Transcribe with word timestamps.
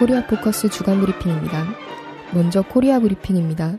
코리아 0.00 0.26
포커스 0.26 0.70
주간 0.70 0.98
브리핑입니다. 0.98 1.66
먼저 2.32 2.62
코리아 2.62 2.98
브리핑입니다. 3.00 3.78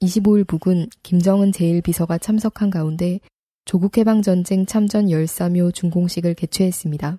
25일 0.00 0.46
북은 0.46 0.86
김정은 1.02 1.50
제1비서가 1.50 2.22
참석한 2.22 2.70
가운데 2.70 3.18
조국 3.64 3.98
해방전쟁 3.98 4.64
참전 4.64 5.10
열사묘 5.10 5.72
준공식을 5.72 6.34
개최했습니다. 6.34 7.18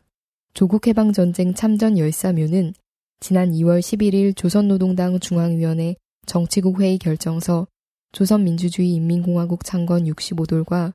조국 0.53 0.87
해방전쟁 0.87 1.53
참전 1.53 1.97
열사묘는 1.97 2.73
지난 3.19 3.51
2월 3.51 3.81
11일 3.81 4.33
조선노동당 4.33 5.19
중앙위원회 5.19 5.97
정치국 6.25 6.79
회의 6.79 6.97
결정서 6.97 7.67
조선민주주의 8.13 8.93
인민공화국 8.93 9.65
창건 9.65 10.05
65돌과 10.05 10.93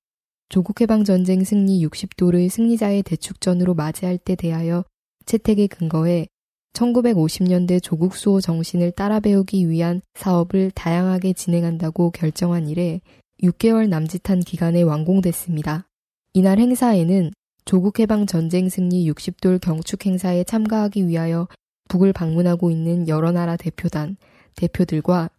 조국 0.48 0.80
해방전쟁 0.80 1.44
승리 1.44 1.86
60돌을 1.86 2.48
승리자의 2.48 3.02
대축전으로 3.02 3.74
맞이할 3.74 4.16
데 4.16 4.34
대하여 4.36 4.86
채택에 5.26 5.66
근거해 5.66 6.26
1950년대 6.72 7.82
조국 7.82 8.16
수호 8.16 8.40
정신을 8.40 8.92
따라 8.92 9.20
배우기 9.20 9.68
위한 9.68 10.00
사업을 10.14 10.70
다양하게 10.70 11.32
진행한다고 11.32 12.10
결정한 12.10 12.68
이래 12.68 13.00
6개월 13.42 13.88
남짓한 13.88 14.40
기간에 14.40 14.82
완공됐습니다. 14.82 15.86
이날 16.34 16.58
행사에는 16.58 17.32
조국 17.64 18.00
해방 18.00 18.26
전쟁 18.26 18.68
승리 18.68 19.10
60돌 19.10 19.60
경축 19.60 20.06
행사에 20.06 20.44
참가하기 20.44 21.06
위하여 21.06 21.48
북을 21.88 22.12
방문하고 22.12 22.70
있는 22.70 23.08
여러 23.08 23.32
나라 23.32 23.56
대표단, 23.56 24.16
대표들과 24.56 25.30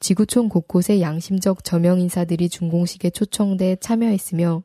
지구촌 0.00 0.48
곳곳의 0.48 1.00
양심적 1.02 1.64
저명 1.64 2.00
인사들이 2.00 2.48
준공식에 2.48 3.10
초청돼 3.10 3.76
참여했으며 3.76 4.62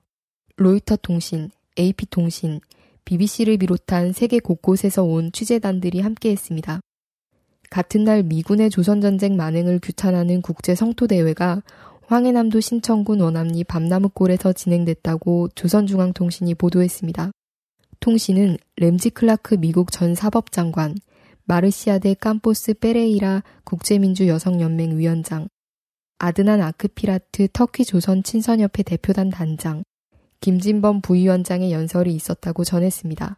로이터 0.57 0.95
통신, 0.97 1.49
AP 1.79 2.05
통신, 2.07 2.59
BBC를 3.05 3.57
비롯한 3.57 4.13
세계 4.13 4.39
곳곳에서 4.39 5.03
온 5.03 5.31
취재단들이 5.31 5.99
함께했습니다. 6.01 6.79
같은 7.69 8.03
날 8.03 8.23
미군의 8.23 8.69
조선전쟁 8.69 9.35
만행을 9.35 9.79
규탄하는 9.81 10.41
국제 10.41 10.75
성토대회가 10.75 11.63
황해남도 12.05 12.59
신청군 12.59 13.21
원암리 13.21 13.63
밤나무골에서 13.63 14.53
진행됐다고 14.53 15.49
조선중앙통신이 15.55 16.53
보도했습니다. 16.55 17.31
통신은 17.99 18.57
램지 18.75 19.09
클라크 19.11 19.55
미국 19.55 19.91
전 19.91 20.13
사법장관, 20.13 20.95
마르시아데 21.45 22.15
깜포스 22.15 22.75
페레이라 22.75 23.43
국제민주 23.63 24.27
여성연맹 24.27 24.97
위원장, 24.97 25.47
아드난 26.19 26.61
아크피라트 26.61 27.47
터키 27.53 27.85
조선 27.85 28.23
친선협회 28.23 28.83
대표단 28.83 29.29
단장, 29.29 29.83
김진범 30.43 30.99
부위원장의 30.99 31.71
연설이 31.71 32.13
있었다고 32.13 32.65
전했습니다. 32.65 33.37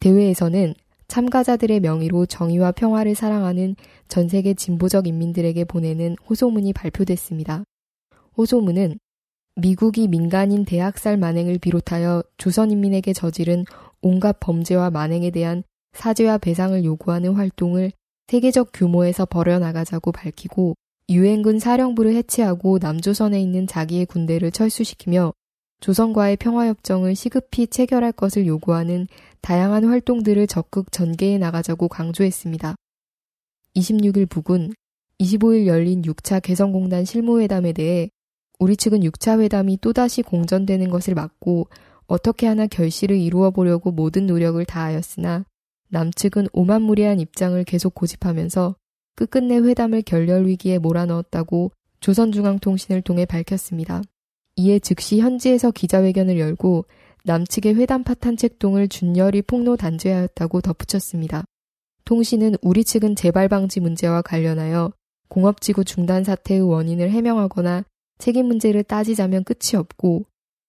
대회에서는 0.00 0.74
참가자들의 1.06 1.80
명의로 1.80 2.24
정의와 2.24 2.72
평화를 2.72 3.14
사랑하는 3.14 3.76
전 4.08 4.28
세계 4.28 4.54
진보적 4.54 5.06
인민들에게 5.06 5.62
보내는 5.66 6.16
호소문이 6.26 6.72
발표됐습니다. 6.72 7.64
호소문은 8.38 8.98
미국이 9.56 10.08
민간인 10.08 10.64
대학살 10.64 11.18
만행을 11.18 11.58
비롯하여 11.58 12.22
조선인민에게 12.38 13.12
저지른 13.12 13.66
온갖 14.00 14.40
범죄와 14.40 14.88
만행에 14.88 15.30
대한 15.32 15.62
사죄와 15.92 16.38
배상을 16.38 16.82
요구하는 16.82 17.34
활동을 17.34 17.92
세계적 18.28 18.70
규모에서 18.72 19.26
벌여나가자고 19.26 20.12
밝히고 20.12 20.76
유엔군 21.10 21.58
사령부를 21.58 22.14
해체하고 22.14 22.78
남조선에 22.80 23.38
있는 23.38 23.66
자기의 23.66 24.06
군대를 24.06 24.50
철수시키며 24.50 25.34
조선과의 25.82 26.36
평화협정을 26.36 27.16
시급히 27.16 27.66
체결할 27.66 28.12
것을 28.12 28.46
요구하는 28.46 29.08
다양한 29.40 29.84
활동들을 29.84 30.46
적극 30.46 30.92
전개해 30.92 31.38
나가자고 31.38 31.88
강조했습니다. 31.88 32.76
26일 33.74 34.28
북은 34.28 34.74
25일 35.18 35.66
열린 35.66 36.02
6차 36.02 36.40
개성공단 36.40 37.04
실무회담에 37.04 37.72
대해 37.72 38.10
우리 38.60 38.76
측은 38.76 39.00
6차 39.00 39.40
회담이 39.40 39.78
또다시 39.80 40.22
공전되는 40.22 40.88
것을 40.88 41.16
막고 41.16 41.68
어떻게 42.06 42.46
하나 42.46 42.68
결실을 42.68 43.16
이루어 43.16 43.50
보려고 43.50 43.90
모든 43.90 44.26
노력을 44.26 44.64
다하였으나 44.64 45.44
남측은 45.88 46.46
오만무리한 46.52 47.18
입장을 47.18 47.62
계속 47.64 47.96
고집하면서 47.96 48.76
끝끝내 49.16 49.56
회담을 49.56 50.02
결렬 50.02 50.46
위기에 50.46 50.78
몰아넣었다고 50.78 51.72
조선중앙통신을 51.98 53.02
통해 53.02 53.24
밝혔습니다. 53.24 54.02
이에 54.56 54.78
즉시 54.78 55.20
현지에서 55.20 55.70
기자회견을 55.70 56.38
열고 56.38 56.84
남측의 57.24 57.76
회담 57.76 58.04
파탄 58.04 58.36
책동을 58.36 58.88
준열이 58.88 59.42
폭로 59.42 59.76
단죄하였다고 59.76 60.60
덧붙였습니다. 60.60 61.44
통신은 62.04 62.56
우리 62.62 62.84
측은 62.84 63.14
재발 63.14 63.48
방지 63.48 63.80
문제와 63.80 64.22
관련하여 64.22 64.92
공업지구 65.28 65.84
중단 65.84 66.24
사태의 66.24 66.60
원인을 66.60 67.10
해명하거나 67.10 67.84
책임 68.18 68.46
문제를 68.46 68.82
따지자면 68.82 69.44
끝이 69.44 69.78
없고 69.78 70.24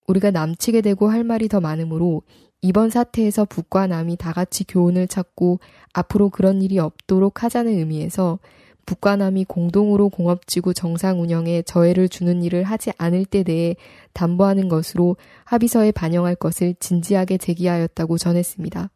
우리가 0.07 0.31
남측에 0.31 0.81
대고 0.81 1.09
할 1.09 1.23
말이 1.23 1.47
더 1.47 1.59
많으므로 1.59 2.21
이번 2.61 2.89
사태에서 2.89 3.45
북과 3.45 3.87
남이 3.87 4.15
다 4.15 4.31
같이 4.31 4.63
교훈을 4.63 5.07
찾고 5.07 5.59
앞으로 5.91 6.29
그런 6.29 6.61
일이 6.61 6.79
없도록 6.79 7.43
하자는 7.43 7.73
의미에서 7.73 8.39
북과 8.85 9.15
남이 9.15 9.45
공동으로 9.45 10.09
공업지구 10.09 10.73
정상 10.73 11.21
운영에 11.21 11.61
저해를 11.61 12.09
주는 12.09 12.43
일을 12.43 12.63
하지 12.63 12.91
않을 12.97 13.25
때 13.25 13.43
대해 13.43 13.75
담보하는 14.13 14.69
것으로 14.69 15.15
합의서에 15.45 15.91
반영할 15.91 16.35
것을 16.35 16.75
진지하게 16.79 17.37
제기하였다고 17.37 18.17
전했습니다. 18.17 18.89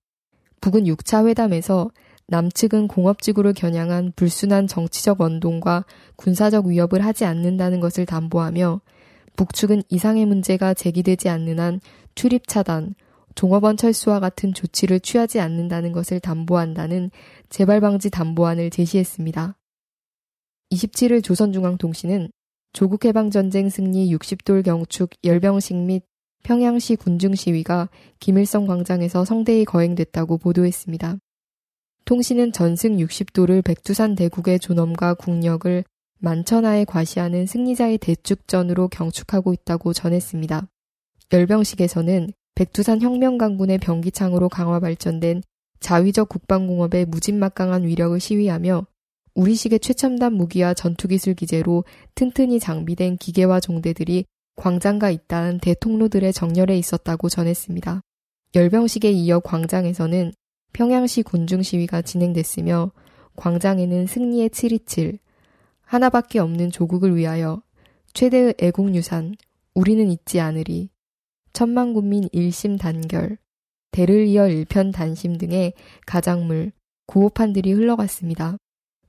북은 0.62 0.84
6차 0.84 1.28
회담에서 1.28 1.92
남측은 2.28 2.90
공업지구를 2.90 3.54
겨냥한 3.54 4.12
불순한 4.16 4.68
정치적 4.68 5.22
원동과 5.22 5.86
군사적 6.18 6.66
위협을 6.66 7.06
하지 7.06 7.24
않는다는 7.24 7.80
것을 7.80 8.06
담보하며 8.06 8.82
북측은 9.38 9.84
이상의 9.88 10.26
문제가 10.26 10.74
제기되지 10.74 11.30
않는 11.30 11.60
한 11.60 11.80
출입 12.16 12.48
차단, 12.48 12.96
종업원 13.36 13.78
철수와 13.78 14.20
같은 14.20 14.54
조치를 14.54 15.00
취하지 15.00 15.40
않는다는 15.40 15.92
것을 15.94 16.20
담보한다는 16.20 17.12
재발방지 17.50 18.10
담보안을 18.10 18.72
제시했습니다. 18.72 19.56
27일 20.72 21.24
조선중앙통신은 21.24 22.30
조국 22.74 23.06
해방전쟁 23.06 23.70
승리 23.70 24.14
60돌 24.16 24.64
경축 24.64 25.12
열병식 25.24 25.76
및 25.78 26.04
평양시 26.44 26.96
군중 26.96 27.36
시위가 27.36 27.90
김일성 28.20 28.68
광장에서 28.68 29.26
성대히 29.26 29.66
거행됐다고 29.66 30.38
보도했습니다. 30.38 31.18
통신은 32.06 32.52
전승 32.52 32.98
60도를 32.98 33.64
백두산 33.64 34.16
대국의 34.16 34.60
존엄과 34.60 35.16
국력을 35.16 35.84
만천하에 36.20 36.86
과시하는 36.86 37.46
승리자의 37.46 37.98
대축전으로 37.98 38.88
경축하고 38.88 39.54
있다고 39.54 39.94
전했습니다. 39.94 40.68
열병식에서는 41.34 42.32
백두산 42.56 43.02
혁명 43.02 43.38
강군의 43.38 43.78
병기창으로 43.80 44.50
강화 44.50 44.80
발전된 44.80 45.44
자위적 45.80 46.30
국방공업의 46.30 47.06
무진막강한 47.06 47.84
위력을 47.84 48.20
시위하며 48.20 48.86
우리식의 49.38 49.82
최첨단 49.82 50.34
무기와 50.34 50.74
전투기술 50.74 51.36
기재로 51.36 51.84
튼튼히 52.16 52.60
장비된 52.60 53.18
기계와 53.18 53.60
종대들이 53.60 54.26
광장가 54.56 55.12
있다는 55.12 55.60
대통로들의 55.60 56.34
정렬에 56.34 56.78
있었다고 56.78 57.30
전했습니다. 57.30 58.02
열병식에 58.56 59.12
이어 59.12 59.40
광장에서는 59.40 60.34
평양시 60.74 61.22
군중 61.22 61.62
시위가 61.62 62.02
진행됐으며 62.02 62.92
광장에는 63.36 64.08
승리의 64.08 64.50
727, 64.50 65.20
하나밖에 65.82 66.40
없는 66.40 66.72
조국을 66.72 67.16
위하여 67.16 67.62
최대의 68.14 68.56
애국유산, 68.58 69.36
우리는 69.76 70.10
잊지 70.10 70.40
않으리, 70.40 70.90
천만 71.54 71.94
군민 71.94 72.28
일심 72.32 72.78
단결, 72.78 73.38
대를 73.92 74.26
이어 74.26 74.48
일편 74.48 74.92
단심 74.92 75.38
등의 75.38 75.74
가작물, 76.08 76.72
구호판들이 77.06 77.72
흘러갔습니다. 77.74 78.58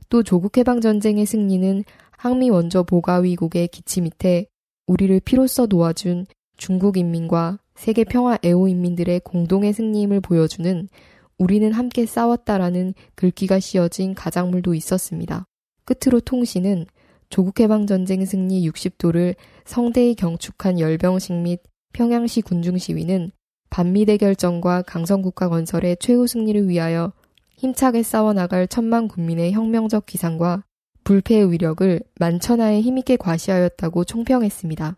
또 0.09 0.23
조국 0.23 0.57
해방 0.57 0.81
전쟁의 0.81 1.27
승리는 1.27 1.85
항미 2.17 2.51
원조 2.51 2.83
보가위국의 2.85 3.69
기치 3.69 4.01
밑에 4.01 4.47
우리를 4.87 5.21
피로써 5.21 5.67
도와준 5.67 6.27
중국 6.57 6.97
인민과 6.97 7.59
세계 7.75 8.05
평화 8.05 8.39
애호 8.45 8.69
인민들의 8.69 9.21
공동의 9.21 9.73
승리임을 9.73 10.21
보여주는 10.21 10.89
우리는 11.39 11.73
함께 11.73 12.05
싸웠다라는 12.07 12.95
글귀가 13.15 13.61
씌어진 13.61 14.15
가작물도 14.15 14.75
있었습니다. 14.75 15.45
끝으로 15.85 16.21
통신은 16.21 16.87
조국 17.31 17.61
해방 17.61 17.87
전쟁 17.87 18.25
승리 18.25 18.69
60도를 18.69 19.37
성대히 19.65 20.15
경축한 20.15 20.81
열병식 20.81 21.37
및 21.37 21.61
평양시 21.93 22.43
군중 22.43 22.79
시위는 22.79 23.31
반미 23.71 24.07
대결전과 24.07 24.83
강성국가 24.83 25.49
건설의 25.49 25.99
최후 26.01 26.27
승리를 26.27 26.69
위하여 26.69 27.13
힘차게 27.59 28.05
싸워나갈 28.05 28.69
천만 28.69 29.09
국민의 29.09 29.53
혁명적 29.53 30.07
기상과 30.07 30.63
불패의 31.03 31.51
위력을 31.51 32.01
만천하에 32.21 32.81
힘있게 32.81 33.17
과시하였다고 33.17 34.05
총평했습니다. 34.05 34.97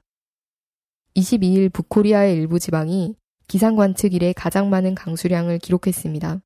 22일 1.16 1.72
북코리아의 1.72 2.36
일부 2.36 2.58
지방이 2.58 3.16
기상관측 3.48 4.12
일에 4.12 4.34
가장 4.34 4.68
많은 4.68 4.94
강수량을 4.94 5.58
기록했습니다. 5.58 6.42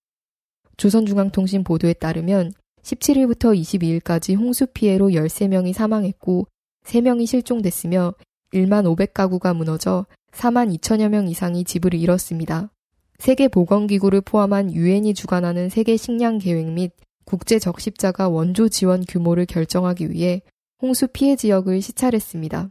조선중앙통신 0.76 1.64
보도에 1.64 1.92
따르면 1.94 2.52
17일부터 2.82 3.58
22일까지 3.58 4.36
홍수 4.38 4.66
피해로 4.66 5.08
13명이 5.08 5.72
사망했고 5.72 6.46
3명이 6.84 7.26
실종됐으며 7.26 8.14
1만 8.52 8.84
500가구가 8.94 9.56
무너져 9.56 10.06
4만 10.30 10.72
2천여 10.78 11.08
명 11.08 11.26
이상이 11.26 11.64
집을 11.64 11.94
잃었습니다. 11.94 12.70
세계보건기구를 13.18 14.20
포함한 14.20 14.72
유엔이 14.72 15.14
주관하는 15.14 15.68
세계 15.68 15.96
식량 15.96 16.38
계획 16.38 16.66
및 16.72 16.92
국제 17.24 17.58
적십자가 17.58 18.28
원조 18.28 18.68
지원 18.68 19.04
규모를 19.06 19.46
결정하기 19.46 20.10
위해 20.10 20.42
홍수 20.82 21.06
피해 21.08 21.36
지역을 21.36 21.80
시찰했습니다. 21.80 22.70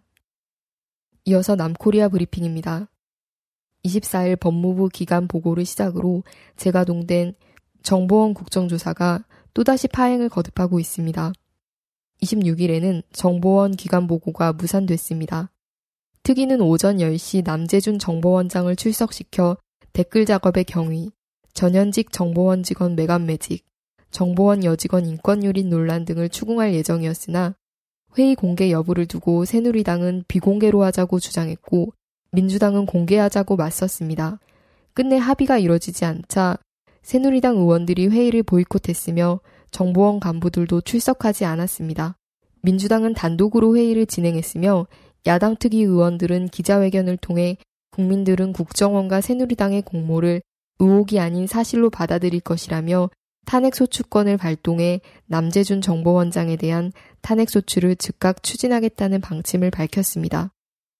이어서 1.25 1.55
남코리아 1.55 2.09
브리핑입니다. 2.09 2.89
24일 3.85 4.39
법무부 4.39 4.89
기관 4.89 5.27
보고를 5.27 5.65
시작으로 5.65 6.23
재가동된 6.55 7.33
정보원 7.81 8.33
국정조사가 8.33 9.25
또다시 9.53 9.87
파행을 9.87 10.29
거듭하고 10.29 10.79
있습니다. 10.79 11.33
26일에는 12.21 13.03
정보원 13.11 13.71
기관 13.71 14.07
보고가 14.07 14.53
무산됐습니다. 14.53 15.49
특위는 16.23 16.61
오전 16.61 16.97
10시 16.97 17.43
남재준 17.43 17.99
정보원장을 17.99 18.73
출석시켜 18.75 19.57
댓글 19.93 20.25
작업의 20.25 20.63
경위, 20.63 21.11
전현직 21.53 22.11
정보원 22.11 22.63
직원 22.63 22.95
매감 22.95 23.27
매직, 23.27 23.63
정보원 24.09 24.63
여직원 24.63 25.05
인권유린 25.05 25.69
논란 25.69 26.03
등을 26.03 26.29
추궁할 26.29 26.73
예정이었으나 26.73 27.53
회의 28.17 28.33
공개 28.33 28.71
여부를 28.71 29.05
두고 29.05 29.45
새누리당은 29.45 30.23
비공개로 30.27 30.83
하자고 30.83 31.19
주장했고 31.19 31.93
민주당은 32.31 32.87
공개하자고 32.87 33.55
맞섰습니다. 33.55 34.39
끝내 34.95 35.17
합의가 35.17 35.59
이뤄지지 35.59 36.05
않자 36.05 36.57
새누리당 37.03 37.57
의원들이 37.57 38.07
회의를 38.07 38.41
보이콧했으며 38.41 39.41
정보원 39.69 40.19
간부들도 40.19 40.81
출석하지 40.81 41.45
않았습니다. 41.45 42.15
민주당은 42.61 43.13
단독으로 43.13 43.75
회의를 43.75 44.07
진행했으며 44.07 44.87
야당 45.27 45.55
특위 45.55 45.83
의원들은 45.83 46.47
기자회견을 46.47 47.17
통해 47.17 47.57
국민들은 47.93 48.53
국정원과 48.53 49.21
새누리당의 49.21 49.83
공모를 49.83 50.41
의혹이 50.79 51.19
아닌 51.19 51.47
사실로 51.47 51.89
받아들일 51.89 52.39
것이라며 52.41 53.09
탄핵소추권을 53.45 54.37
발동해 54.37 55.01
남재준 55.27 55.81
정보원장에 55.81 56.55
대한 56.55 56.91
탄핵소추를 57.21 57.95
즉각 57.97 58.41
추진하겠다는 58.41 59.21
방침을 59.21 59.69
밝혔습니다. 59.69 60.51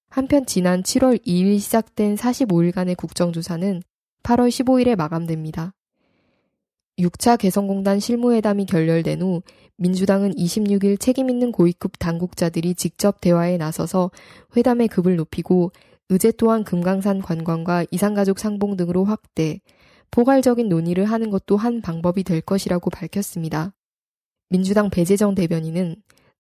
한편 0.10 0.46
지난 0.46 0.84
7월 0.84 1.26
2일 1.26 1.60
시작된 1.60 2.16
45일간의 2.16 2.96
국정조사는 2.96 3.82
8월 4.22 4.50
15일에 4.50 4.96
마감됩니다. 4.96 5.74
6차 7.00 7.40
개성공단 7.40 8.00
실무회담이 8.00 8.68
결렬된 8.68 9.22
후 9.22 9.42
민주당은 9.78 10.36
26일 10.36 11.00
책임있는 11.00 11.52
고위급 11.52 11.98
당국자들이 11.98 12.76
직접 12.76 13.20
대화에 13.20 13.58
나서서 13.58 14.12
회담의 14.56 14.90
급을 14.90 15.16
높이고 15.16 15.72
의제 16.14 16.32
또한 16.38 16.64
금강산 16.64 17.24
관광과 17.24 17.88
이산가족 17.90 18.38
상봉 18.38 18.78
등으로 18.78 19.04
확대, 19.04 19.62
포괄적인 20.12 20.70
논의를 20.70 21.06
하는 21.06 21.32
것도 21.32 21.58
한 21.58 21.82
방법이 21.82 22.24
될 22.24 22.40
것이라고 22.40 22.92
밝혔습니다. 22.92 23.74
민주당 24.50 24.92
배재정 24.92 25.34
대변인은 25.34 25.96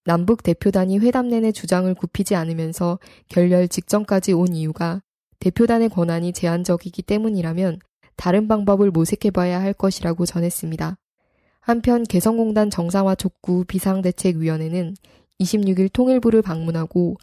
남북 0.05 0.43
대표단이 0.43 0.99
회담 0.99 1.27
내내 1.29 1.51
주장을 1.51 1.91
굽히지 1.95 2.35
않으면서 2.35 2.99
결렬 3.29 3.67
직전까지 3.67 4.33
온 4.33 4.53
이유가 4.53 5.01
대표단의 5.39 5.89
권한이 5.89 6.33
제한적이기 6.33 7.01
때문이라면 7.01 7.79
다른 8.15 8.47
방법을 8.47 8.91
모색해봐야 8.91 9.59
할 9.59 9.73
것이라고 9.73 10.27
전했습니다. 10.27 10.97
한편 11.61 12.03
개성공단 12.03 12.69
정상화 12.69 13.15
촉구 13.15 13.65
비상대책위원회는 13.65 14.93
26일 15.39 15.91
통일부를 15.91 16.43
방문하고 16.43 17.17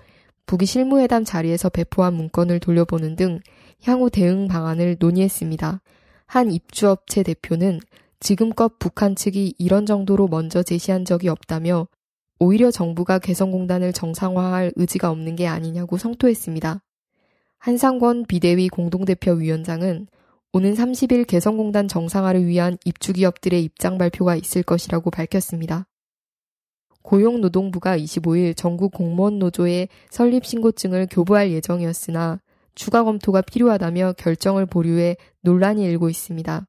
북이 0.50 0.66
실무회담 0.66 1.22
자리에서 1.22 1.68
배포한 1.68 2.12
문건을 2.14 2.58
돌려보는 2.58 3.14
등 3.14 3.38
향후 3.84 4.10
대응 4.10 4.48
방안을 4.48 4.96
논의했습니다. 4.98 5.80
한 6.26 6.50
입주업체 6.50 7.22
대표는 7.22 7.78
지금껏 8.18 8.76
북한 8.80 9.14
측이 9.14 9.54
이런 9.58 9.86
정도로 9.86 10.26
먼저 10.26 10.64
제시한 10.64 11.04
적이 11.04 11.28
없다며 11.28 11.86
오히려 12.40 12.72
정부가 12.72 13.20
개성공단을 13.20 13.92
정상화할 13.92 14.72
의지가 14.74 15.08
없는 15.12 15.36
게 15.36 15.46
아니냐고 15.46 15.96
성토했습니다. 15.96 16.82
한상권 17.58 18.24
비대위 18.26 18.70
공동대표 18.70 19.30
위원장은 19.30 20.08
오는 20.52 20.74
30일 20.74 21.28
개성공단 21.28 21.86
정상화를 21.86 22.44
위한 22.44 22.76
입주기업들의 22.84 23.62
입장 23.62 23.98
발표가 23.98 24.34
있을 24.34 24.64
것이라고 24.64 25.12
밝혔습니다. 25.12 25.86
고용노동부가 27.02 27.96
25일 27.98 28.56
전국 28.56 28.92
공무원 28.92 29.38
노조의 29.38 29.88
설립 30.10 30.44
신고증을 30.44 31.08
교부할 31.10 31.50
예정이었으나 31.50 32.40
추가 32.74 33.04
검토가 33.04 33.42
필요하다며 33.42 34.14
결정을 34.16 34.66
보류해 34.66 35.16
논란이 35.42 35.84
일고 35.84 36.08
있습니다. 36.08 36.66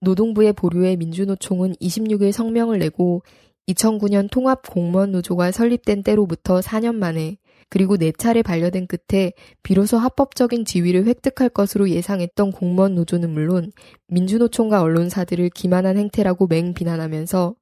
노동부의 0.00 0.52
보류에 0.52 0.96
민주노총은 0.96 1.74
26일 1.74 2.32
성명을 2.32 2.78
내고 2.78 3.22
2009년 3.68 4.28
통합공무원노조가 4.30 5.52
설립된 5.52 6.02
때로부터 6.02 6.60
4년 6.60 6.96
만에 6.96 7.38
그리고 7.68 7.96
4차례 7.96 8.44
반려된 8.44 8.86
끝에 8.86 9.32
비로소 9.62 9.96
합법적인 9.96 10.64
지위를 10.64 11.06
획득할 11.06 11.48
것으로 11.48 11.88
예상했던 11.88 12.52
공무원 12.52 12.94
노조는 12.96 13.30
물론 13.30 13.72
민주노총과 14.08 14.82
언론사들을 14.82 15.48
기만한 15.50 15.96
행태라고 15.96 16.48
맹 16.48 16.74
비난하면서 16.74 17.54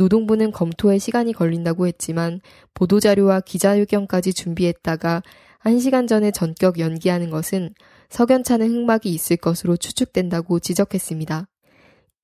노동부는 0.00 0.50
검토에 0.50 0.96
시간이 0.96 1.34
걸린다고 1.34 1.86
했지만 1.86 2.40
보도자료와 2.72 3.40
기자회견까지 3.40 4.32
준비했다가 4.32 5.22
1시간 5.62 6.08
전에 6.08 6.30
전격 6.30 6.78
연기하는 6.78 7.28
것은 7.28 7.74
석연찮은 8.08 8.70
흑막이 8.70 9.10
있을 9.10 9.36
것으로 9.36 9.76
추측된다고 9.76 10.58
지적했습니다. 10.58 11.48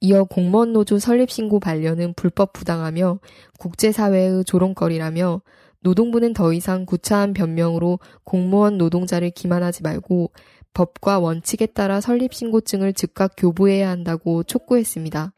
이어 0.01 0.25
공무원 0.25 0.73
노조 0.73 0.99
설립 0.99 1.31
신고 1.31 1.61
반려는 1.61 2.15
불법 2.15 2.55
부당하며 2.55 3.19
국제사회의 3.59 4.45
조롱거리라며 4.47 5.43
노동부는 5.81 6.33
더 6.33 6.55
이상 6.55 6.87
구차한 6.87 7.35
변명으로 7.35 7.99
공무원 8.25 8.79
노동자를 8.79 9.29
기만하지 9.31 9.83
말고 9.83 10.33
법과 10.73 11.19
원칙에 11.19 11.67
따라 11.67 12.01
설립 12.01 12.33
신고증을 12.33 12.95
즉각 12.95 13.33
교부해야 13.37 13.91
한다고 13.91 14.43
촉구했습니다. 14.45 15.33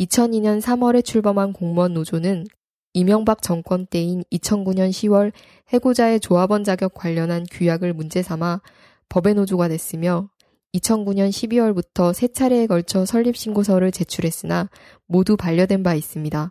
2002년 0.00 0.60
3월에 0.60 1.04
출범한 1.04 1.52
공무원 1.52 1.94
노조는 1.94 2.46
이명박 2.92 3.42
정권 3.42 3.86
때인 3.86 4.22
2009년 4.32 4.90
10월 4.90 5.32
해고자의 5.68 6.20
조합원 6.20 6.64
자격 6.64 6.94
관련한 6.94 7.46
규약을 7.50 7.92
문제 7.94 8.22
삼아 8.22 8.60
법의 9.08 9.34
노조가 9.34 9.68
됐으며 9.68 10.28
2009년 10.74 11.30
12월부터 11.30 12.12
세 12.12 12.28
차례에 12.28 12.66
걸쳐 12.66 13.06
설립신고서를 13.06 13.90
제출했으나 13.92 14.68
모두 15.06 15.36
반려된 15.36 15.82
바 15.82 15.94
있습니다. 15.94 16.50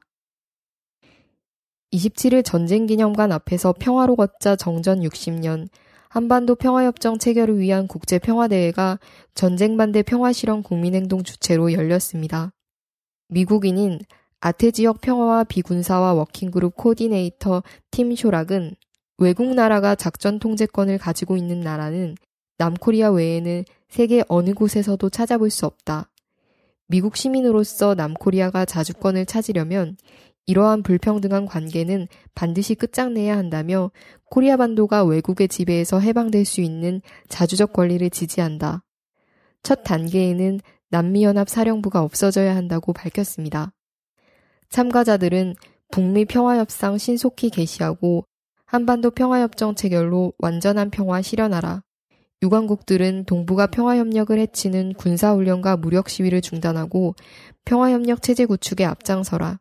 27일 1.93 2.43
전쟁기념관 2.43 3.31
앞에서 3.31 3.73
평화로 3.73 4.15
걷자 4.15 4.55
정전 4.55 5.01
60년 5.01 5.67
한반도 6.09 6.55
평화협정 6.55 7.19
체결을 7.19 7.59
위한 7.59 7.87
국제평화대회가 7.87 8.99
전쟁반대 9.35 10.01
평화실현 10.01 10.63
국민행동 10.63 11.23
주최로 11.23 11.73
열렸습니다. 11.73 12.54
미국인인 13.27 13.99
아태 14.39 14.71
지역 14.71 15.01
평화와 15.01 15.45
비군사화 15.45 16.13
working 16.13 16.49
group 16.49 16.75
코디네이터 16.75 17.63
팀 17.91 18.15
쇼락은 18.15 18.75
외국 19.17 19.53
나라가 19.53 19.95
작전 19.95 20.39
통제권을 20.39 20.97
가지고 20.97 21.37
있는 21.37 21.61
나라는 21.61 22.15
남코리아 22.57 23.11
외에는 23.11 23.65
세계 23.89 24.23
어느 24.27 24.53
곳에서도 24.53 25.09
찾아볼 25.09 25.49
수 25.49 25.65
없다. 25.65 26.09
미국 26.87 27.15
시민으로서 27.15 27.95
남코리아가 27.95 28.65
자주권을 28.65 29.25
찾으려면 29.25 29.97
이러한 30.45 30.83
불평등한 30.83 31.47
관계는 31.47 32.07
반드시 32.35 32.75
끝장내야 32.75 33.35
한다며 33.35 33.89
코리아 34.29 34.57
반도가 34.57 35.03
외국의 35.03 35.47
지배에서 35.47 35.99
해방될 35.99 36.45
수 36.45 36.61
있는 36.61 37.01
자주적 37.29 37.73
권리를 37.73 38.07
지지한다. 38.11 38.83
첫 39.63 39.83
단계에는 39.83 40.59
남미연합 40.95 41.49
사령부가 41.49 42.01
없어져야 42.01 42.55
한다고 42.55 42.93
밝혔습니다. 42.93 43.73
참가자들은 44.69 45.55
북미 45.91 46.23
평화협상 46.23 46.97
신속히 46.97 47.49
개시하고 47.49 48.23
한반도 48.65 49.11
평화협정 49.11 49.75
체결로 49.75 50.31
완전한 50.37 50.91
평화 50.91 51.21
실현하라. 51.21 51.83
유관국들은 52.43 53.25
동북아 53.25 53.67
평화협력을 53.67 54.39
해치는 54.39 54.93
군사훈련과 54.93 55.75
무력 55.75 56.07
시위를 56.07 56.39
중단하고 56.39 57.13
평화협력 57.65 58.21
체제 58.21 58.45
구축에 58.45 58.85
앞장서라. 58.85 59.59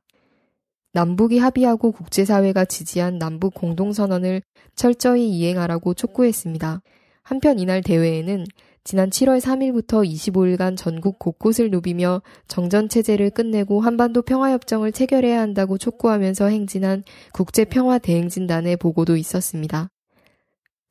남북이 0.93 1.39
합의하고 1.39 1.91
국제사회가 1.91 2.65
지지한 2.65 3.19
남북 3.19 3.55
공동선언을 3.55 4.41
철저히 4.77 5.29
이행하라고 5.31 5.95
촉구했습니다. 5.95 6.81
한편 7.25 7.59
이날 7.59 7.83
대회에는 7.83 8.47
지난 8.87 9.09
7월 9.09 9.41
3일부터 9.41 10.07
25일간 10.07 10.77
전국 10.77 11.19
곳곳을 11.19 11.71
누비며 11.71 12.21
정전체제를 12.49 13.31
끝내고 13.31 13.81
한반도 13.81 14.21
평화협정을 14.21 14.93
체결해야 14.93 15.41
한다고 15.41 15.79
촉구하면서 15.79 16.49
행진한 16.49 17.03
국제평화대행진단의 17.33 18.77
보고도 18.77 19.17
있었습니다. 19.17 19.89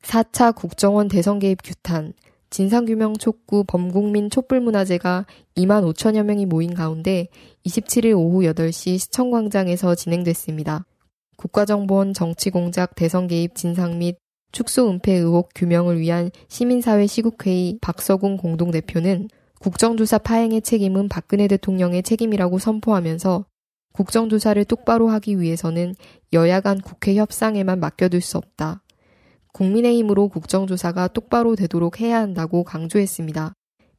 4차 0.02 0.56
국정원 0.56 1.06
대선 1.06 1.38
개입 1.38 1.62
규탄, 1.62 2.14
진상규명 2.50 3.16
촉구 3.16 3.62
범국민 3.64 4.28
촛불문화제가 4.28 5.26
2만 5.56 5.88
5천여 5.94 6.24
명이 6.24 6.46
모인 6.46 6.74
가운데 6.74 7.28
27일 7.64 8.18
오후 8.18 8.42
8시 8.42 8.98
시청광장에서 8.98 9.94
진행됐습니다. 9.94 10.84
국가정보원 11.36 12.12
정치공작 12.12 12.96
대선 12.96 13.28
개입 13.28 13.54
진상 13.54 13.98
및 13.98 14.18
축소 14.54 14.88
은폐 14.88 15.14
의혹 15.14 15.48
규명을 15.56 15.98
위한 15.98 16.30
시민사회 16.46 17.08
시국회의 17.08 17.76
박서gun 17.80 18.36
공동대표는 18.36 19.28
국정조사 19.58 20.18
파행의 20.18 20.62
책임은 20.62 21.08
박근혜 21.08 21.48
대통령의 21.48 22.04
책임이라고 22.04 22.60
선포하면서 22.60 23.46
국정조사를 23.94 24.64
똑바로 24.66 25.08
하기 25.08 25.40
위해서는 25.40 25.96
여야 26.32 26.60
간 26.60 26.80
국회 26.80 27.16
협상에만 27.16 27.80
맡겨둘 27.80 28.20
수 28.20 28.38
없다. 28.38 28.84
국민의힘으로 29.52 30.28
국정조사가 30.28 31.08
똑바로 31.08 31.56
되도록 31.56 32.00
해야 32.00 32.20
한다고 32.20 32.62
강조했습니다. 32.62 33.54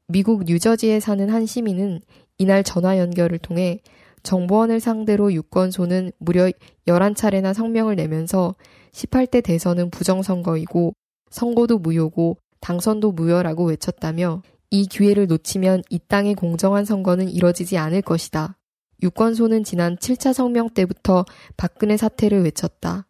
미국 0.07 0.45
뉴저지에 0.45 1.01
사는 1.01 1.29
한 1.29 1.45
시민은 1.45 1.99
이날 2.37 2.63
전화 2.63 2.97
연결을 2.97 3.39
통해 3.39 3.81
정보원을 4.25 4.79
상대로 4.79 5.31
유권소는 5.31 6.11
무려 6.17 6.51
11차례나 6.87 7.53
성명을 7.53 7.95
내면서 7.95 8.55
18대 8.91 9.43
대선은 9.43 9.91
부정선거이고 9.91 10.93
선거도 11.29 11.77
무효고 11.77 12.37
당선도 12.59 13.11
무효라고 13.11 13.65
외쳤다며 13.65 14.41
이 14.71 14.87
기회를 14.87 15.27
놓치면 15.27 15.83
이 15.89 15.99
땅의 15.99 16.35
공정한 16.35 16.85
선거는 16.85 17.29
이뤄지지 17.29 17.77
않을 17.77 18.01
것이다. 18.01 18.57
유권소는 19.03 19.63
지난 19.63 19.95
7차 19.95 20.33
성명 20.33 20.69
때부터 20.69 21.25
박근혜 21.55 21.95
사태를 21.95 22.43
외쳤다. 22.43 23.07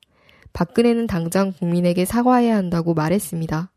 박근혜는 0.52 1.08
당장 1.08 1.54
국민에게 1.54 2.04
사과해야 2.04 2.58
한다고 2.58 2.94
말했습니다. 2.94 3.72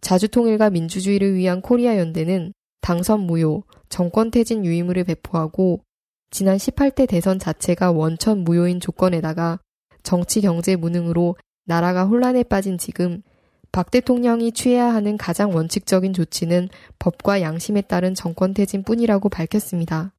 자주통일과 0.00 0.70
민주주의를 0.70 1.34
위한 1.34 1.60
코리아 1.60 1.98
연대는 1.98 2.52
당선 2.80 3.20
무효, 3.20 3.62
정권 3.88 4.30
퇴진 4.30 4.64
유의무를 4.64 5.04
배포하고 5.04 5.80
지난 6.30 6.56
18대 6.56 7.08
대선 7.08 7.38
자체가 7.38 7.92
원천 7.92 8.38
무효인 8.40 8.80
조건에다가 8.80 9.60
정치 10.02 10.40
경제 10.40 10.76
무능으로 10.76 11.36
나라가 11.64 12.04
혼란에 12.04 12.42
빠진 12.42 12.78
지금 12.78 13.22
박 13.72 13.90
대통령이 13.90 14.52
취해야 14.52 14.94
하는 14.94 15.16
가장 15.16 15.54
원칙적인 15.54 16.12
조치는 16.12 16.68
법과 16.98 17.40
양심에 17.40 17.80
따른 17.82 18.14
정권 18.14 18.54
퇴진 18.54 18.84
뿐이라고 18.84 19.28
밝혔습니다. 19.28 20.12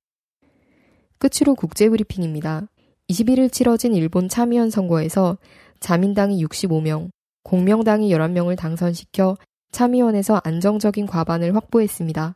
끝으로 1.19 1.55
국제 1.55 1.87
브리핑입니다. 1.87 2.67
21일 3.09 3.51
치러진 3.51 3.93
일본 3.95 4.27
참의원 4.27 4.69
선거에서 4.69 5.37
자민당이 5.79 6.43
65명, 6.43 7.09
공명당이 7.43 8.09
11명을 8.09 8.57
당선시켜 8.57 9.37
참의원에서 9.71 10.41
안정적인 10.43 11.05
과반을 11.05 11.55
확보했습니다. 11.55 12.35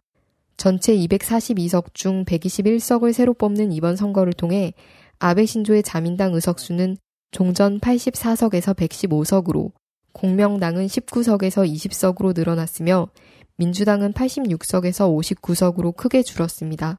전체 0.60 0.94
242석 0.94 1.94
중 1.94 2.26
121석을 2.26 3.14
새로 3.14 3.34
뽑는 3.34 3.72
이번 3.72 3.96
선거를 3.96 4.34
통해 4.34 4.74
아베 5.18 5.46
신조의 5.46 5.84
자민당 5.84 6.34
의석수는 6.34 6.98
종전 7.32 7.80
84석에서 7.80 8.76
115석으로 8.76 9.72
공명당은 10.12 10.88
19석에서 10.88 11.66
20석으로 11.66 12.38
늘어났으며 12.38 13.08
민주당은 13.56 14.12
86석에서 14.12 15.08
59석으로 15.38 15.96
크게 15.96 16.24
줄었습니다. 16.24 16.98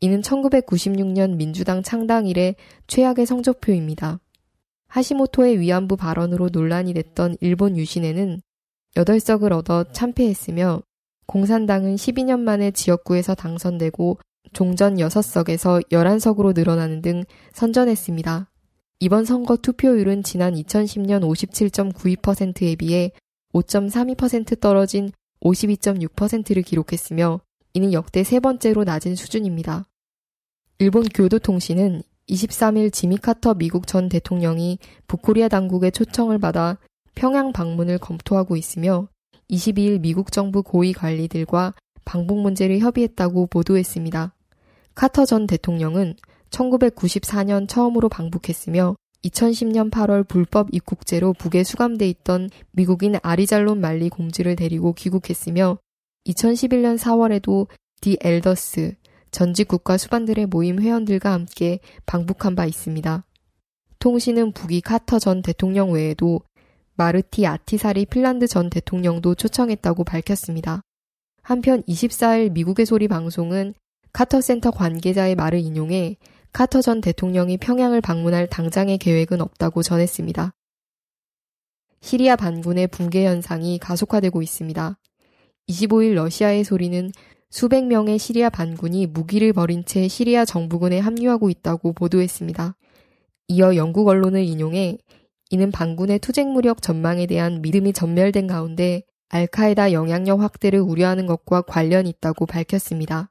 이는 0.00 0.20
1996년 0.20 1.36
민주당 1.36 1.84
창당 1.84 2.26
이래 2.26 2.56
최악의 2.88 3.24
성적표입니다. 3.24 4.18
하시모토의 4.88 5.60
위안부 5.60 5.96
발언으로 5.96 6.48
논란이 6.48 6.94
됐던 6.94 7.36
일본 7.40 7.76
유신에는 7.76 8.40
8석을 8.96 9.52
얻어 9.52 9.84
참패했으며 9.92 10.82
공산당은 11.30 11.94
12년 11.94 12.40
만에 12.40 12.72
지역구에서 12.72 13.36
당선되고 13.36 14.18
종전 14.52 14.96
6석에서 14.96 15.88
11석으로 15.88 16.56
늘어나는 16.56 17.02
등 17.02 17.22
선전했습니다. 17.52 18.50
이번 18.98 19.24
선거 19.24 19.56
투표율은 19.56 20.24
지난 20.24 20.54
2010년 20.54 21.22
57.92%에 21.22 22.74
비해 22.74 23.12
5.32% 23.54 24.58
떨어진 24.58 25.12
52.6%를 25.40 26.62
기록했으며 26.64 27.40
이는 27.74 27.92
역대 27.92 28.24
세 28.24 28.40
번째로 28.40 28.82
낮은 28.82 29.14
수준입니다. 29.14 29.84
일본 30.80 31.04
교도통신은 31.04 32.02
23일 32.28 32.92
지미 32.92 33.18
카터 33.18 33.54
미국 33.54 33.86
전 33.86 34.08
대통령이 34.08 34.80
북코리아 35.06 35.46
당국의 35.46 35.92
초청을 35.92 36.40
받아 36.40 36.76
평양 37.14 37.52
방문을 37.52 37.98
검토하고 37.98 38.56
있으며 38.56 39.06
22일 39.50 40.00
미국 40.00 40.32
정부 40.32 40.62
고위 40.62 40.92
관리들과 40.92 41.74
방북 42.04 42.40
문제를 42.40 42.78
협의했다고 42.78 43.48
보도했습니다. 43.48 44.34
카터 44.94 45.24
전 45.24 45.46
대통령은 45.46 46.14
1994년 46.50 47.68
처음으로 47.68 48.08
방북했으며 48.08 48.96
2010년 49.24 49.90
8월 49.90 50.26
불법 50.26 50.68
입국제로 50.72 51.32
북에 51.34 51.62
수감돼 51.62 52.08
있던 52.08 52.48
미국인 52.72 53.16
아리잘론 53.22 53.80
말리 53.80 54.08
공주를 54.08 54.56
데리고 54.56 54.92
귀국했으며 54.94 55.78
2011년 56.26 56.98
4월에도 56.98 57.68
The 58.00 58.16
Elders 58.20 58.94
전직 59.30 59.68
국가 59.68 59.96
수반들의 59.96 60.46
모임 60.46 60.80
회원들과 60.80 61.32
함께 61.32 61.80
방북한 62.06 62.54
바 62.54 62.66
있습니다. 62.66 63.24
통신은 63.98 64.52
북이 64.52 64.80
카터 64.80 65.18
전 65.18 65.42
대통령 65.42 65.92
외에도 65.92 66.40
마르티 67.00 67.46
아티사리 67.46 68.04
핀란드 68.04 68.46
전 68.46 68.68
대통령도 68.68 69.34
초청했다고 69.34 70.04
밝혔습니다. 70.04 70.82
한편 71.40 71.82
24일 71.84 72.52
미국의 72.52 72.84
소리 72.84 73.08
방송은 73.08 73.72
카터 74.12 74.42
센터 74.42 74.70
관계자의 74.70 75.34
말을 75.34 75.60
인용해 75.60 76.18
카터 76.52 76.82
전 76.82 77.00
대통령이 77.00 77.56
평양을 77.56 78.02
방문할 78.02 78.48
당장의 78.48 78.98
계획은 78.98 79.40
없다고 79.40 79.82
전했습니다. 79.82 80.52
시리아 82.02 82.36
반군의 82.36 82.88
붕괴 82.88 83.24
현상이 83.24 83.78
가속화되고 83.78 84.42
있습니다. 84.42 84.98
25일 85.70 86.12
러시아의 86.12 86.64
소리는 86.64 87.12
수백 87.48 87.86
명의 87.86 88.18
시리아 88.18 88.50
반군이 88.50 89.06
무기를 89.06 89.54
버린 89.54 89.86
채 89.86 90.06
시리아 90.06 90.44
정부군에 90.44 90.98
합류하고 90.98 91.48
있다고 91.48 91.94
보도했습니다. 91.94 92.76
이어 93.48 93.74
영국 93.74 94.06
언론을 94.06 94.44
인용해 94.44 94.98
이는 95.50 95.70
반군의 95.70 96.20
투쟁 96.20 96.52
무력 96.52 96.80
전망에 96.80 97.26
대한 97.26 97.60
믿음이 97.60 97.92
전멸된 97.92 98.46
가운데 98.46 99.02
알카에다 99.28 99.92
영향력 99.92 100.40
확대를 100.40 100.80
우려하는 100.80 101.26
것과 101.26 101.62
관련이 101.62 102.08
있다고 102.08 102.46
밝혔습니다. 102.46 103.30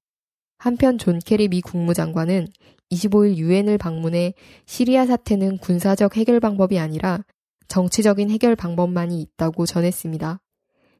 한편 0.58 0.98
존 0.98 1.20
케리 1.20 1.48
미 1.48 1.62
국무장관은 1.62 2.48
25일 2.92 3.38
유엔을 3.38 3.78
방문해 3.78 4.34
시리아 4.66 5.06
사태는 5.06 5.60
군사적 5.60 6.18
해결 6.18 6.42
방법이 6.42 6.78
아니라 6.78 7.24
정치적인 7.70 8.30
해결 8.30 8.56
방법만이 8.56 9.22
있다고 9.22 9.66
전했습니다. 9.66 10.42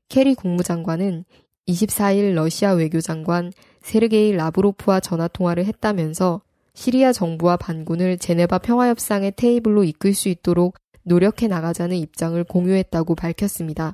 케리 0.08 0.36
국무장관은 0.36 1.26
24일 1.68 2.34
러시아 2.34 2.72
외교장관 2.72 3.52
세르게이 3.82 4.34
라브로프와 4.34 5.02
전화통화를 5.02 5.66
했다면서 5.66 6.42
시리아 6.74 7.12
정부와 7.12 7.58
반군을 7.58 8.18
제네바 8.18 8.60
평화협상의 8.60 9.34
테이블로 9.36 9.84
이끌 9.84 10.14
수 10.14 10.30
있도록 10.30 10.76
노력해 11.10 11.48
나가자는 11.48 11.98
입장을 11.98 12.42
공유했다고 12.46 13.16
밝혔습니다. 13.16 13.94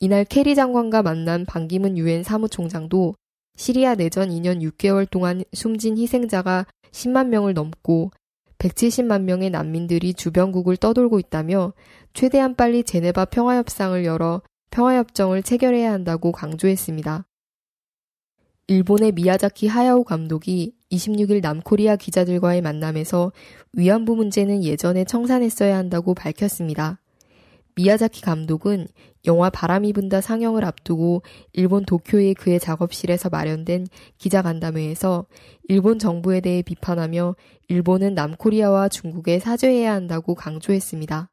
이날 0.00 0.24
케리 0.24 0.56
장관과 0.56 1.02
만난 1.02 1.46
반기문 1.46 1.96
유엔 1.96 2.24
사무총장도 2.24 3.14
시리아 3.56 3.94
내전 3.94 4.30
2년 4.30 4.60
6개월 4.60 5.08
동안 5.08 5.44
숨진 5.52 5.96
희생자가 5.96 6.66
10만 6.90 7.28
명을 7.28 7.54
넘고 7.54 8.10
170만 8.58 9.22
명의 9.22 9.50
난민들이 9.50 10.14
주변국을 10.14 10.76
떠돌고 10.76 11.18
있다며 11.20 11.72
최대한 12.14 12.56
빨리 12.56 12.82
제네바 12.82 13.26
평화협상을 13.26 14.04
열어 14.04 14.42
평화협정을 14.70 15.42
체결해야 15.42 15.92
한다고 15.92 16.32
강조했습니다. 16.32 17.26
일본의 18.66 19.12
미야자키 19.12 19.68
하야오 19.68 20.04
감독이 20.04 20.73
26일 20.90 21.40
남코리아 21.40 21.96
기자들과의 21.96 22.62
만남에서 22.62 23.32
위안부 23.72 24.16
문제는 24.16 24.64
예전에 24.64 25.04
청산했어야 25.04 25.76
한다고 25.76 26.14
밝혔습니다. 26.14 27.00
미야자키 27.76 28.22
감독은 28.22 28.86
영화 29.26 29.50
바람이 29.50 29.92
분다 29.92 30.20
상영을 30.20 30.64
앞두고 30.64 31.22
일본 31.52 31.84
도쿄의 31.84 32.34
그의 32.34 32.60
작업실에서 32.60 33.30
마련된 33.30 33.86
기자간담회에서 34.18 35.26
일본 35.68 35.98
정부에 35.98 36.40
대해 36.40 36.62
비판하며 36.62 37.34
일본은 37.68 38.14
남코리아와 38.14 38.88
중국에 38.88 39.40
사죄해야 39.40 39.92
한다고 39.92 40.34
강조했습니다. 40.34 41.30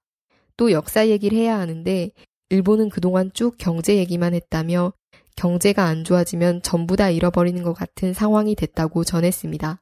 또 0.57 0.71
역사 0.71 1.07
얘기를 1.07 1.37
해야 1.37 1.59
하는데 1.59 2.11
일본은 2.49 2.89
그동안 2.89 3.31
쭉 3.33 3.55
경제 3.57 3.97
얘기만 3.97 4.33
했다며 4.33 4.93
경제가 5.35 5.85
안 5.85 6.03
좋아지면 6.03 6.61
전부 6.61 6.95
다 6.95 7.09
잃어버리는 7.09 7.61
것 7.63 7.73
같은 7.73 8.13
상황이 8.13 8.55
됐다고 8.55 9.03
전했습니다. 9.03 9.81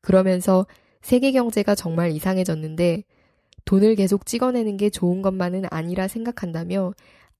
그러면서 0.00 0.66
세계 1.02 1.32
경제가 1.32 1.74
정말 1.74 2.12
이상해졌는데 2.12 3.04
돈을 3.64 3.94
계속 3.94 4.26
찍어내는 4.26 4.76
게 4.76 4.90
좋은 4.90 5.22
것만은 5.22 5.64
아니라 5.70 6.08
생각한다며 6.08 6.92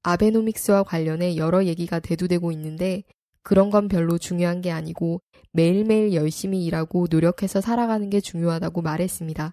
아베노믹스와 0.03 0.83
관련해 0.83 1.37
여러 1.37 1.65
얘기가 1.65 2.01
대두되고 2.01 2.53
있는데 2.53 3.03
그런 3.43 3.71
건 3.71 3.89
별로 3.89 4.19
중요한 4.19 4.61
게 4.61 4.71
아니고 4.71 5.21
매일매일 5.53 6.15
열심히 6.15 6.65
일하고 6.65 7.07
노력해서 7.11 7.61
살아가는 7.61 8.09
게 8.11 8.21
중요하다고 8.21 8.83
말했습니다. 8.83 9.53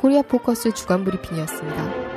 코리아 0.00 0.22
포커스 0.22 0.74
주간 0.74 1.04
브리핑이었습니다. 1.04 2.13